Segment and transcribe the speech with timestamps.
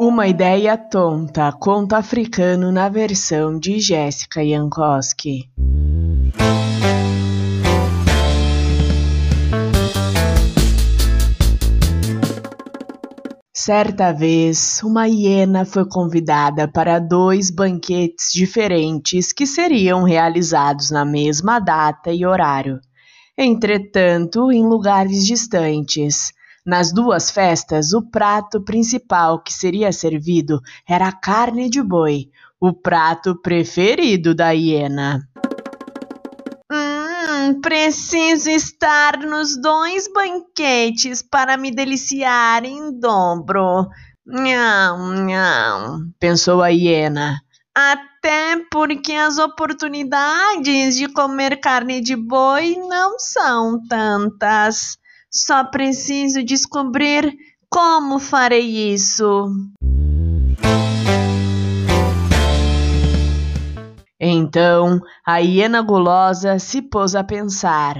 [0.00, 5.50] Uma ideia tonta, conto africano na versão de Jéssica Jankowski.
[13.54, 21.60] Certa vez, uma hiena foi convidada para dois banquetes diferentes que seriam realizados na mesma
[21.60, 22.80] data e horário.
[23.38, 26.32] Entretanto, em lugares distantes.
[26.64, 32.30] Nas duas festas, o prato principal que seria servido era carne de boi,
[32.60, 35.28] o prato preferido da hiena.
[36.70, 43.88] Hum, preciso estar nos dois banquetes para me deliciar em dobro.
[44.24, 47.42] Nham, nham, pensou a hiena.
[47.74, 54.96] Até porque as oportunidades de comer carne de boi não são tantas.
[55.34, 57.34] Só preciso descobrir
[57.70, 59.48] como farei isso.
[64.20, 67.96] Então a hiena gulosa se pôs a pensar: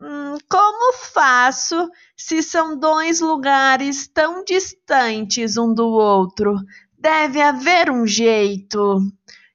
[0.00, 6.54] hum, como faço se são dois lugares tão distantes um do outro?
[6.96, 9.00] Deve haver um jeito.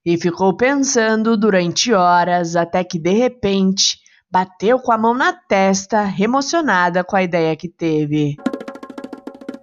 [0.06, 4.01] E ficou pensando durante horas até que de repente
[4.32, 8.38] bateu com a mão na testa, emocionada com a ideia que teve.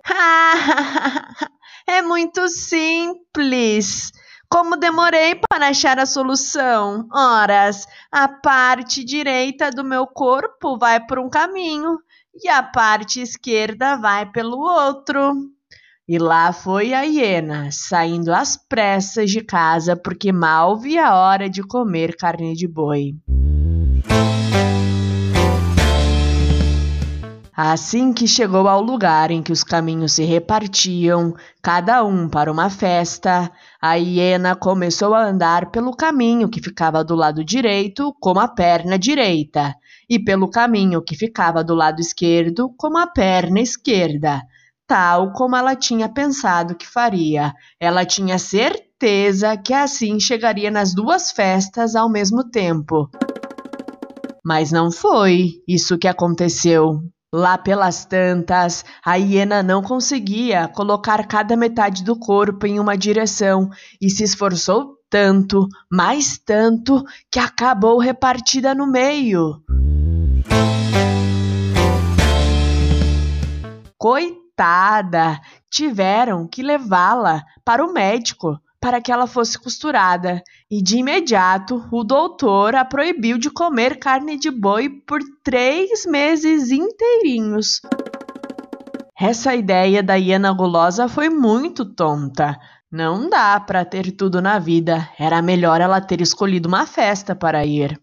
[1.88, 4.12] é muito simples.
[4.50, 7.06] Como demorei para achar a solução?
[7.12, 11.98] Horas, a parte direita do meu corpo vai por um caminho
[12.34, 15.32] e a parte esquerda vai pelo outro.
[16.06, 21.50] E lá foi a hiena, saindo às pressas de casa porque mal via a hora
[21.50, 23.14] de comer carne de boi.
[27.60, 32.70] Assim que chegou ao lugar em que os caminhos se repartiam, cada um para uma
[32.70, 33.50] festa,
[33.82, 38.96] a hiena começou a andar pelo caminho que ficava do lado direito, com a perna
[38.96, 39.74] direita,
[40.08, 44.40] e pelo caminho que ficava do lado esquerdo, com a perna esquerda,
[44.86, 47.52] tal como ela tinha pensado que faria.
[47.80, 53.10] Ela tinha certeza que assim chegaria nas duas festas ao mesmo tempo.
[54.44, 57.02] Mas não foi isso que aconteceu.
[57.34, 63.68] Lá pelas tantas, a hiena não conseguia colocar cada metade do corpo em uma direção
[64.00, 69.62] e se esforçou tanto, mais tanto, que acabou repartida no meio.
[73.98, 75.38] Coitada!
[75.70, 82.04] Tiveram que levá-la para o médico para que ela fosse costurada, e de imediato o
[82.04, 87.80] doutor a proibiu de comer carne de boi por três meses inteirinhos.
[89.20, 92.56] Essa ideia da hiena gulosa foi muito tonta.
[92.90, 97.66] Não dá para ter tudo na vida, era melhor ela ter escolhido uma festa para
[97.66, 98.00] ir.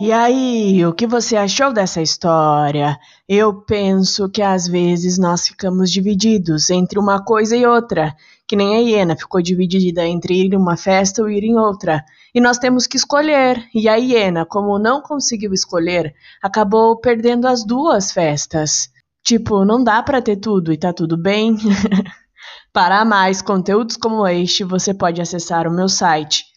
[0.00, 2.96] E aí, o que você achou dessa história?
[3.28, 8.14] Eu penso que às vezes nós ficamos divididos entre uma coisa e outra,
[8.46, 12.04] que nem a hiena ficou dividida entre ir em uma festa ou ir em outra.
[12.32, 13.60] E nós temos que escolher.
[13.74, 18.88] E a hiena, como não conseguiu escolher, acabou perdendo as duas festas.
[19.24, 21.56] Tipo, não dá para ter tudo e tá tudo bem?
[22.72, 26.47] para mais conteúdos como este, você pode acessar o meu site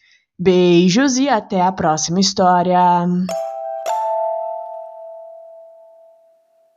[0.42, 3.06] Beijos e até a próxima história!